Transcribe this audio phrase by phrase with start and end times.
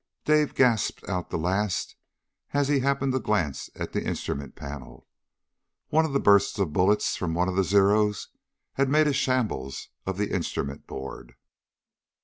[0.25, 1.95] Dave gasped out the last
[2.53, 5.07] as he happened to glance at the instrument panel.
[5.89, 8.29] One of the bursts of bullets from one of the Zeros
[8.73, 11.35] had made a shambles of the instrument board.